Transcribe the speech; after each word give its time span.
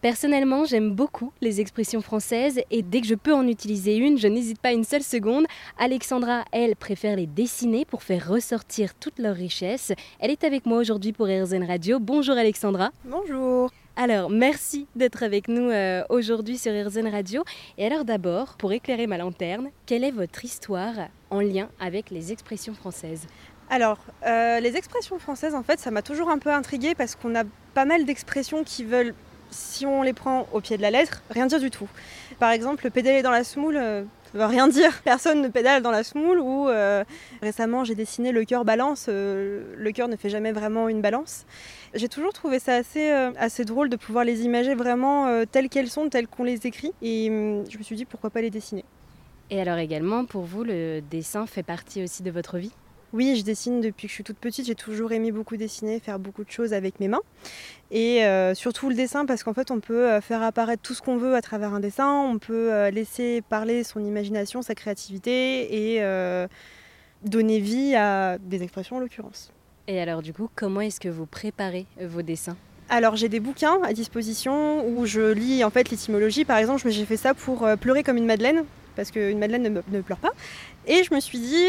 Personnellement, 0.00 0.64
j'aime 0.64 0.92
beaucoup 0.92 1.32
les 1.40 1.60
expressions 1.60 2.00
françaises 2.00 2.60
et 2.70 2.82
dès 2.82 3.00
que 3.00 3.06
je 3.08 3.16
peux 3.16 3.34
en 3.34 3.48
utiliser 3.48 3.96
une, 3.96 4.16
je 4.16 4.28
n'hésite 4.28 4.60
pas 4.60 4.70
une 4.70 4.84
seule 4.84 5.02
seconde. 5.02 5.44
Alexandra, 5.76 6.44
elle, 6.52 6.76
préfère 6.76 7.16
les 7.16 7.26
dessiner 7.26 7.84
pour 7.84 8.04
faire 8.04 8.28
ressortir 8.28 8.94
toute 8.94 9.18
leur 9.18 9.34
richesse. 9.34 9.92
Elle 10.20 10.30
est 10.30 10.44
avec 10.44 10.66
moi 10.66 10.78
aujourd'hui 10.78 11.12
pour 11.12 11.26
RZN 11.26 11.64
Radio. 11.64 11.98
Bonjour 11.98 12.36
Alexandra. 12.36 12.90
Bonjour. 13.04 13.72
Alors, 13.96 14.30
merci 14.30 14.86
d'être 14.94 15.24
avec 15.24 15.48
nous 15.48 15.68
euh, 15.68 16.04
aujourd'hui 16.10 16.58
sur 16.58 16.70
RZN 16.70 17.08
Radio. 17.08 17.42
Et 17.76 17.84
alors 17.84 18.04
d'abord, 18.04 18.56
pour 18.56 18.70
éclairer 18.72 19.08
ma 19.08 19.18
lanterne, 19.18 19.70
quelle 19.84 20.04
est 20.04 20.12
votre 20.12 20.44
histoire 20.44 20.94
en 21.30 21.40
lien 21.40 21.70
avec 21.80 22.10
les 22.10 22.30
expressions 22.30 22.74
françaises? 22.74 23.26
Alors, 23.68 23.98
euh, 24.24 24.60
les 24.60 24.76
expressions 24.76 25.18
françaises, 25.18 25.56
en 25.56 25.64
fait, 25.64 25.80
ça 25.80 25.90
m'a 25.90 26.02
toujours 26.02 26.30
un 26.30 26.38
peu 26.38 26.50
intriguée 26.50 26.94
parce 26.94 27.16
qu'on 27.16 27.34
a 27.34 27.42
pas 27.74 27.84
mal 27.84 28.04
d'expressions 28.04 28.62
qui 28.62 28.84
veulent 28.84 29.14
si 29.50 29.86
on 29.86 30.02
les 30.02 30.12
prend 30.12 30.46
au 30.52 30.60
pied 30.60 30.76
de 30.76 30.82
la 30.82 30.90
lettre, 30.90 31.22
rien 31.30 31.46
dire 31.46 31.60
du 31.60 31.70
tout. 31.70 31.88
Par 32.38 32.50
exemple, 32.50 32.90
pédaler 32.90 33.22
dans 33.22 33.30
la 33.30 33.44
semoule, 33.44 33.76
euh, 33.76 34.02
ça 34.32 34.38
veut 34.38 34.44
rien 34.44 34.68
dire. 34.68 35.00
Personne 35.04 35.42
ne 35.42 35.48
pédale 35.48 35.82
dans 35.82 35.90
la 35.90 36.04
semoule. 36.04 36.38
Ou 36.38 36.68
euh, 36.68 37.04
récemment, 37.42 37.84
j'ai 37.84 37.94
dessiné 37.94 38.32
le 38.32 38.44
cœur 38.44 38.64
balance. 38.64 39.06
Euh, 39.08 39.74
le 39.76 39.92
cœur 39.92 40.08
ne 40.08 40.16
fait 40.16 40.28
jamais 40.28 40.52
vraiment 40.52 40.88
une 40.88 41.00
balance. 41.00 41.46
J'ai 41.94 42.08
toujours 42.08 42.32
trouvé 42.32 42.58
ça 42.58 42.74
assez, 42.74 43.10
assez 43.10 43.64
drôle 43.64 43.88
de 43.88 43.96
pouvoir 43.96 44.24
les 44.24 44.42
imager 44.42 44.74
vraiment 44.74 45.44
telles 45.46 45.68
qu'elles 45.68 45.88
sont, 45.88 46.08
telles 46.10 46.28
qu'on 46.28 46.44
les 46.44 46.66
écrit. 46.66 46.92
Et 47.00 47.28
hum, 47.30 47.64
je 47.70 47.78
me 47.78 47.82
suis 47.82 47.96
dit 47.96 48.04
pourquoi 48.04 48.30
pas 48.30 48.42
les 48.42 48.50
dessiner? 48.50 48.84
Et 49.50 49.60
alors 49.60 49.78
également, 49.78 50.26
pour 50.26 50.42
vous, 50.42 50.64
le 50.64 51.00
dessin 51.00 51.46
fait 51.46 51.62
partie 51.62 52.02
aussi 52.02 52.22
de 52.22 52.30
votre 52.30 52.58
vie? 52.58 52.72
Oui, 53.12 53.36
je 53.36 53.42
dessine 53.42 53.80
depuis 53.80 54.06
que 54.06 54.10
je 54.10 54.14
suis 54.14 54.24
toute 54.24 54.36
petite. 54.36 54.66
J'ai 54.66 54.74
toujours 54.74 55.12
aimé 55.12 55.32
beaucoup 55.32 55.56
dessiner, 55.56 55.98
faire 55.98 56.18
beaucoup 56.18 56.44
de 56.44 56.50
choses 56.50 56.74
avec 56.74 57.00
mes 57.00 57.08
mains. 57.08 57.22
Et 57.90 58.24
euh, 58.24 58.54
surtout 58.54 58.90
le 58.90 58.94
dessin, 58.94 59.24
parce 59.24 59.42
qu'en 59.42 59.54
fait, 59.54 59.70
on 59.70 59.80
peut 59.80 60.08
euh, 60.08 60.20
faire 60.20 60.42
apparaître 60.42 60.82
tout 60.82 60.92
ce 60.92 61.00
qu'on 61.00 61.16
veut 61.16 61.34
à 61.34 61.40
travers 61.40 61.72
un 61.72 61.80
dessin. 61.80 62.22
On 62.22 62.38
peut 62.38 62.72
euh, 62.72 62.90
laisser 62.90 63.42
parler 63.48 63.82
son 63.82 64.04
imagination, 64.04 64.60
sa 64.60 64.74
créativité 64.74 65.96
et 65.96 66.02
donner 67.24 67.58
vie 67.58 67.96
à 67.96 68.38
des 68.38 68.62
expressions 68.62 68.96
en 68.96 69.00
l'occurrence. 69.00 69.52
Et 69.88 70.00
alors, 70.00 70.22
du 70.22 70.32
coup, 70.32 70.48
comment 70.54 70.82
est-ce 70.82 71.00
que 71.00 71.08
vous 71.08 71.26
préparez 71.26 71.86
vos 72.00 72.22
dessins? 72.22 72.56
Alors 72.90 73.16
j'ai 73.16 73.28
des 73.28 73.40
bouquins 73.40 73.82
à 73.82 73.92
disposition 73.92 74.86
où 74.88 75.04
je 75.04 75.32
lis 75.32 75.62
en 75.62 75.68
fait 75.68 75.90
l'étymologie. 75.90 76.46
Par 76.46 76.56
exemple, 76.56 76.88
j'ai 76.88 77.04
fait 77.04 77.18
ça 77.18 77.34
pour 77.34 77.68
pleurer 77.78 78.02
comme 78.02 78.16
une 78.16 78.24
madeleine 78.24 78.64
parce 78.96 79.10
qu'une 79.10 79.38
madeleine 79.38 79.82
ne, 79.90 80.00
pleure 80.00 80.18
pas. 80.18 80.30
Et 80.86 81.02
je 81.02 81.12
me 81.12 81.20
suis 81.20 81.38
dit, 81.38 81.66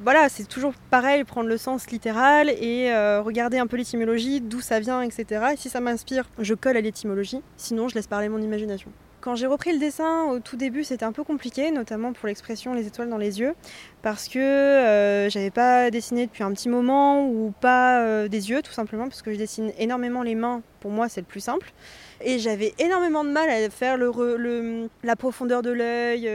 voilà, 0.00 0.28
c'est 0.28 0.44
toujours 0.44 0.74
pareil, 0.90 1.22
prendre 1.24 1.48
le 1.48 1.56
sens 1.56 1.88
littéral 1.90 2.50
et 2.50 2.90
euh, 2.90 3.22
regarder 3.22 3.58
un 3.58 3.66
peu 3.66 3.76
l'étymologie, 3.76 4.40
d'où 4.40 4.60
ça 4.60 4.80
vient, 4.80 5.02
etc. 5.02 5.46
Et 5.52 5.56
si 5.56 5.68
ça 5.70 5.80
m'inspire, 5.80 6.28
je 6.38 6.54
colle 6.54 6.76
à 6.76 6.80
l'étymologie, 6.80 7.42
sinon 7.56 7.88
je 7.88 7.94
laisse 7.94 8.08
parler 8.08 8.28
mon 8.28 8.38
imagination. 8.38 8.90
Quand 9.20 9.36
j'ai 9.36 9.46
repris 9.46 9.72
le 9.72 9.78
dessin 9.78 10.24
au 10.24 10.40
tout 10.40 10.56
début, 10.56 10.84
c'était 10.84 11.04
un 11.06 11.12
peu 11.12 11.24
compliqué, 11.24 11.70
notamment 11.70 12.12
pour 12.12 12.26
l'expression 12.26 12.74
les 12.74 12.86
étoiles 12.86 13.08
dans 13.08 13.16
les 13.16 13.40
yeux, 13.40 13.54
parce 14.02 14.28
que 14.28 14.38
euh, 14.38 15.30
j'avais 15.30 15.50
pas 15.50 15.90
dessiné 15.90 16.26
depuis 16.26 16.42
un 16.42 16.52
petit 16.52 16.68
moment 16.68 17.26
ou 17.26 17.54
pas 17.58 18.00
euh, 18.00 18.28
des 18.28 18.50
yeux, 18.50 18.60
tout 18.60 18.72
simplement, 18.72 19.08
parce 19.08 19.22
que 19.22 19.32
je 19.32 19.38
dessine 19.38 19.72
énormément 19.78 20.22
les 20.22 20.34
mains. 20.34 20.60
Pour 20.80 20.90
moi, 20.90 21.08
c'est 21.08 21.22
le 21.22 21.26
plus 21.26 21.40
simple. 21.40 21.72
Et 22.20 22.38
j'avais 22.38 22.74
énormément 22.78 23.24
de 23.24 23.30
mal 23.30 23.48
à 23.48 23.70
faire 23.70 23.96
la 23.96 25.16
profondeur 25.16 25.62
de 25.62 25.70
l'œil, 25.70 26.28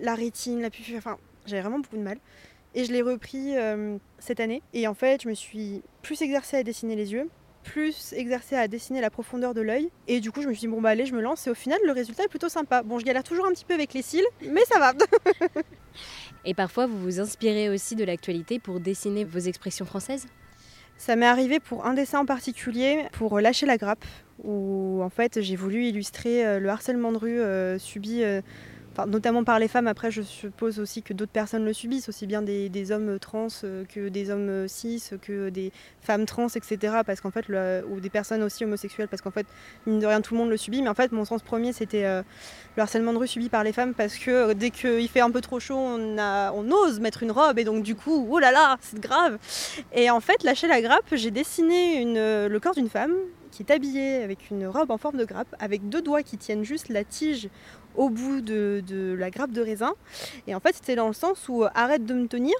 la 0.00 0.14
rétine, 0.14 0.62
la 0.62 0.70
pupille. 0.70 0.96
Enfin, 0.96 1.18
j'avais 1.44 1.60
vraiment 1.60 1.80
beaucoup 1.80 1.98
de 1.98 2.02
mal. 2.02 2.16
Et 2.74 2.84
je 2.84 2.92
l'ai 2.92 3.02
repris 3.02 3.56
euh, 3.56 3.96
cette 4.18 4.40
année. 4.40 4.62
Et 4.72 4.86
en 4.86 4.94
fait, 4.94 5.22
je 5.22 5.28
me 5.28 5.34
suis 5.34 5.82
plus 6.02 6.20
exercée 6.22 6.58
à 6.58 6.62
dessiner 6.62 6.96
les 6.96 7.12
yeux, 7.12 7.28
plus 7.64 8.12
exercée 8.12 8.56
à 8.56 8.68
dessiner 8.68 9.00
la 9.00 9.10
profondeur 9.10 9.54
de 9.54 9.60
l'œil. 9.60 9.90
Et 10.06 10.20
du 10.20 10.30
coup, 10.30 10.42
je 10.42 10.48
me 10.48 10.52
suis 10.52 10.60
dit, 10.60 10.68
bon, 10.68 10.80
bah 10.80 10.90
allez, 10.90 11.06
je 11.06 11.14
me 11.14 11.20
lance. 11.20 11.46
Et 11.46 11.50
au 11.50 11.54
final, 11.54 11.78
le 11.84 11.92
résultat 11.92 12.24
est 12.24 12.28
plutôt 12.28 12.48
sympa. 12.48 12.82
Bon, 12.82 12.98
je 12.98 13.04
galère 13.04 13.24
toujours 13.24 13.46
un 13.46 13.52
petit 13.52 13.64
peu 13.64 13.74
avec 13.74 13.94
les 13.94 14.02
cils, 14.02 14.26
mais 14.42 14.64
ça 14.64 14.78
va. 14.78 14.92
et 16.44 16.54
parfois, 16.54 16.86
vous 16.86 16.98
vous 16.98 17.20
inspirez 17.20 17.68
aussi 17.68 17.96
de 17.96 18.04
l'actualité 18.04 18.58
pour 18.58 18.80
dessiner 18.80 19.24
vos 19.24 19.38
expressions 19.38 19.84
françaises? 19.84 20.26
Ça 20.96 21.14
m'est 21.14 21.26
arrivé 21.26 21.60
pour 21.60 21.86
un 21.86 21.94
dessin 21.94 22.20
en 22.20 22.26
particulier, 22.26 23.04
pour 23.12 23.38
Lâcher 23.40 23.66
la 23.66 23.76
grappe, 23.76 24.04
où 24.42 25.00
en 25.02 25.10
fait 25.10 25.40
j'ai 25.40 25.54
voulu 25.54 25.84
illustrer 25.84 26.44
euh, 26.44 26.58
le 26.58 26.68
harcèlement 26.68 27.12
de 27.12 27.18
rue 27.18 27.40
euh, 27.40 27.78
subi 27.78 28.22
notamment 29.06 29.44
par 29.44 29.58
les 29.58 29.68
femmes. 29.68 29.86
Après, 29.86 30.10
je 30.10 30.22
suppose 30.22 30.80
aussi 30.80 31.02
que 31.02 31.12
d'autres 31.12 31.32
personnes 31.32 31.64
le 31.64 31.72
subissent, 31.72 32.08
aussi 32.08 32.26
bien 32.26 32.42
des, 32.42 32.92
hommes 32.92 33.18
trans 33.18 33.48
euh, 33.64 33.84
que 33.84 34.08
des 34.08 34.30
hommes 34.30 34.66
cis, 34.68 35.02
que 35.22 35.50
des 35.50 35.72
femmes 36.00 36.26
trans, 36.26 36.48
etc. 36.48 36.98
Parce 37.06 37.20
qu'en 37.20 37.30
fait, 37.30 37.46
ou 37.90 38.00
des 38.00 38.10
personnes 38.10 38.42
aussi 38.42 38.64
homosexuelles, 38.64 39.08
parce 39.08 39.22
qu'en 39.22 39.30
fait, 39.30 39.46
mine 39.86 39.98
de 39.98 40.06
rien, 40.06 40.20
tout 40.20 40.34
le 40.34 40.38
monde 40.38 40.50
le 40.50 40.56
subit. 40.56 40.82
Mais 40.82 40.88
en 40.88 40.94
fait, 40.94 41.12
mon 41.12 41.24
sens 41.24 41.42
premier, 41.42 41.72
c'était 41.72 42.04
euh, 42.04 42.22
le 42.76 42.82
harcèlement 42.82 43.12
de 43.12 43.18
rue 43.18 43.28
subi 43.28 43.48
par 43.48 43.64
les 43.64 43.72
femmes, 43.72 43.94
parce 43.94 44.16
que 44.16 44.30
euh, 44.30 44.54
dès 44.54 44.70
qu'il 44.70 45.08
fait 45.08 45.20
un 45.20 45.30
peu 45.30 45.40
trop 45.40 45.60
chaud, 45.60 45.76
on, 45.76 46.18
a, 46.18 46.52
on 46.52 46.70
ose 46.70 47.00
mettre 47.00 47.22
une 47.22 47.32
robe, 47.32 47.58
et 47.58 47.64
donc 47.64 47.82
du 47.82 47.94
coup, 47.94 48.26
oh 48.30 48.38
là 48.38 48.52
là, 48.52 48.76
c'est 48.80 49.00
grave. 49.00 49.38
Et 49.92 50.10
en 50.10 50.20
fait, 50.20 50.42
lâcher 50.42 50.68
la 50.68 50.80
grappe, 50.80 51.06
j'ai 51.12 51.30
dessiné 51.30 52.04
le 52.04 52.58
corps 52.58 52.74
d'une 52.74 52.88
femme 52.88 53.14
qui 53.50 53.62
est 53.62 53.72
habillée 53.72 54.22
avec 54.22 54.50
une 54.50 54.66
robe 54.66 54.90
en 54.90 54.98
forme 54.98 55.16
de 55.16 55.24
grappe, 55.24 55.54
avec 55.58 55.88
deux 55.88 56.02
doigts 56.02 56.22
qui 56.22 56.38
tiennent 56.38 56.64
juste 56.64 56.88
la 56.88 57.04
tige 57.04 57.48
au 57.98 58.08
bout 58.08 58.40
de, 58.40 59.16
la 59.18 59.30
grappe 59.30 59.50
de 59.50 59.60
raisin. 59.60 59.92
Et 60.46 60.54
en 60.54 60.60
fait, 60.60 60.74
c'était 60.74 60.94
dans 60.94 61.08
le 61.08 61.12
sens 61.12 61.48
où 61.48 61.64
euh, 61.64 61.68
arrête 61.74 62.06
de 62.06 62.14
me 62.14 62.26
tenir, 62.26 62.54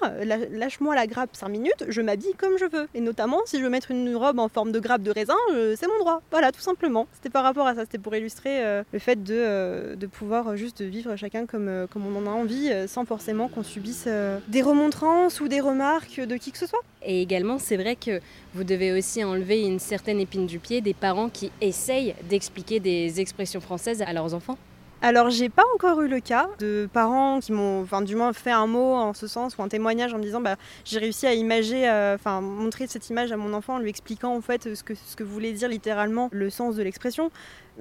lâche-moi 0.51 0.95
la 0.95 1.07
grappe 1.07 1.35
5 1.35 1.47
minutes, 1.47 1.85
je 1.87 2.01
m'habille 2.01 2.33
comme 2.37 2.57
je 2.57 2.65
veux. 2.65 2.87
Et 2.93 3.01
notamment, 3.01 3.39
si 3.45 3.57
je 3.57 3.63
veux 3.63 3.69
mettre 3.69 3.91
une 3.91 4.15
robe 4.15 4.39
en 4.39 4.49
forme 4.49 4.71
de 4.71 4.79
grappe 4.79 5.01
de 5.01 5.11
raisin, 5.11 5.37
euh, 5.53 5.75
c'est 5.77 5.87
mon 5.87 5.97
droit. 5.99 6.21
Voilà, 6.31 6.51
tout 6.51 6.59
simplement. 6.59 7.07
C'était 7.13 7.29
par 7.29 7.43
rapport 7.43 7.67
à 7.67 7.75
ça, 7.75 7.81
c'était 7.81 7.97
pour 7.97 8.13
illustrer 8.15 8.65
euh, 8.65 8.83
le 8.91 8.99
fait 8.99 9.23
de, 9.23 9.95
pouvoir 10.11 10.57
juste 10.57 10.81
vivre 10.81 11.15
chacun 11.15 11.45
comme 11.45 11.87
on 11.95 12.15
en 12.15 12.25
a 12.25 12.31
envie, 12.31 12.71
sans 12.87 13.05
forcément 13.05 13.47
qu'on 13.47 13.63
subisse 13.63 14.07
des 14.47 14.61
remontrances 14.61 15.39
ou 15.39 15.47
des 15.47 15.61
remarques 15.61 16.19
de 16.19 16.35
qui 16.35 16.51
que 16.51 16.57
ce 16.57 16.65
soit. 16.65 16.81
Et 17.03 17.21
également, 17.21 17.59
c'est 17.59 17.77
vrai 17.77 17.95
que 17.95 18.19
vous 18.53 18.63
devez 18.63 18.91
aussi 18.91 19.23
enlever 19.23 19.61
une 19.65 19.79
certaine 19.79 20.19
épine 20.19 20.47
du 20.47 20.59
pied 20.59 20.81
des 20.81 20.93
parents 20.93 21.29
qui 21.29 21.51
essayent 21.61 22.15
d'expliquer 22.29 22.79
des 22.79 23.21
expressions 23.21 23.61
françaises 23.61 24.01
à 24.01 24.11
leurs 24.11 24.33
enfants. 24.33 24.57
Alors 25.01 25.29
j'ai 25.29 25.47
pas 25.47 25.63
encore 25.75 26.01
eu 26.01 26.09
le 26.09 26.19
cas 26.19 26.49
de 26.59 26.89
parents 26.91 27.39
qui 27.39 27.53
m'ont, 27.53 27.83
enfin 27.83 28.01
du 28.01 28.17
moins 28.17 28.33
fait 28.33 28.51
un 28.51 28.67
mot 28.67 28.95
en 28.95 29.13
ce 29.13 29.27
sens 29.27 29.57
ou 29.57 29.63
un 29.63 29.69
témoignage 29.69 30.13
en 30.13 30.17
me 30.17 30.23
disant 30.23 30.41
bah 30.41 30.57
j'ai 30.83 30.99
réussi 30.99 31.25
à 31.25 31.33
imager, 31.33 31.87
euh, 31.87 32.15
enfin 32.15 32.41
montrer 32.41 32.85
cette 32.85 33.09
image 33.09 33.31
à 33.31 33.37
mon 33.37 33.53
enfant 33.53 33.75
en 33.75 33.79
lui 33.79 33.89
expliquant 33.89 34.35
en 34.35 34.41
fait 34.41 34.75
ce 34.75 34.83
que 34.83 34.95
ce 34.95 35.15
que 35.15 35.23
voulait 35.23 35.53
dire 35.53 35.69
littéralement 35.69 36.27
le 36.33 36.49
sens 36.49 36.75
de 36.75 36.83
l'expression. 36.83 37.31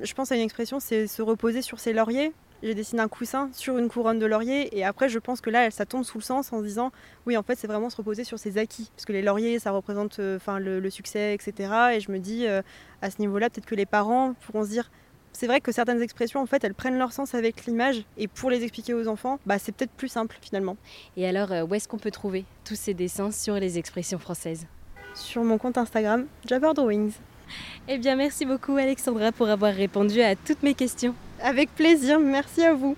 Je 0.01 0.15
pense 0.15 0.31
à 0.31 0.37
une 0.37 0.43
expression, 0.43 0.79
c'est 0.79 1.09
se 1.09 1.21
reposer 1.21 1.61
sur 1.61 1.81
ses 1.81 1.93
lauriers. 1.93 2.33
J'ai 2.63 2.75
dessiné 2.75 3.03
un 3.03 3.09
coussin 3.09 3.51
sur 3.53 3.79
une 3.79 3.89
couronne 3.89 4.21
de 4.21 4.27
laurier 4.27 4.77
et 4.79 4.85
après 4.85 5.09
je 5.09 5.19
pense 5.19 5.41
que 5.41 5.51
là 5.51 5.73
ça 5.73 5.87
tombe 5.87 6.05
sous 6.05 6.19
le 6.19 6.25
sens 6.25 6.53
en 6.53 6.61
se 6.61 6.65
disant 6.65 6.93
oui 7.27 7.37
en 7.37 7.43
fait 7.43 7.57
c'est 7.57 7.69
vraiment 7.69 7.91
se 7.91 7.97
reposer 7.97 8.23
sur 8.23 8.39
ses 8.39 8.59
acquis 8.59 8.91
parce 8.95 9.05
que 9.05 9.13
les 9.13 9.23
lauriers 9.23 9.59
ça 9.59 9.73
représente 9.73 10.19
euh, 10.19 10.37
enfin 10.37 10.59
le, 10.59 10.91
succès 10.91 11.35
etc 11.35 11.73
et 11.95 12.01
je 12.01 12.11
me 12.11 12.19
dis 12.19 12.47
euh, 12.47 12.63
à 13.01 13.11
ce 13.11 13.21
niveau 13.21 13.39
là 13.39 13.49
peut-être 13.49 13.67
que 13.67 13.77
les 13.77 13.87
parents 13.87 14.35
pourront 14.35 14.65
se 14.65 14.71
dire 14.71 14.91
c'est 15.33 15.47
vrai 15.47 15.61
que 15.61 15.73
certaines 15.73 16.03
expressions, 16.03 16.41
en 16.41 16.47
fait, 16.47 16.65
elles 16.65 16.75
prennent 16.75 16.99
leur 16.99 17.13
sens 17.13 17.35
avec 17.35 17.67
l'image, 17.67 18.05
et 18.17 18.29
pour 18.29 18.51
les 18.51 18.63
expliquer 18.63 18.95
aux 18.95 19.09
enfants, 19.09 19.39
bah, 19.47 19.59
c'est 19.59 19.73
peut-être 19.73 19.93
plus 19.93 20.09
simple 20.09 20.37
finalement. 20.41 20.77
Et 21.17 21.27
alors, 21.27 21.53
euh, 21.53 21.65
où 21.65 21.75
est-ce 21.75 21.89
qu'on 21.89 21.99
peut 21.99 22.11
trouver 22.11 22.45
tous 22.65 22.77
ces 22.77 22.95
dessins 22.95 23.31
sur 23.31 23.55
les 23.55 23.79
expressions 23.79 24.19
françaises? 24.19 24.67
Sur 25.15 25.45
mon 25.45 25.59
compte 25.59 25.79
Instagram, 25.79 26.27
Jabber 26.47 26.73
Drawings. 26.75 27.13
Eh 27.89 27.99
bien, 27.99 28.17
merci 28.17 28.45
beaucoup 28.45 28.77
Alexandra 28.77 29.33
pour 29.33 29.49
avoir 29.49 29.73
répondu 29.73 30.21
à 30.21 30.37
toutes 30.37 30.63
mes 30.63 30.75
questions. 30.75 31.15
Avec 31.41 31.75
plaisir, 31.75 32.21
merci 32.21 32.63
à 32.63 32.75
vous. 32.75 32.97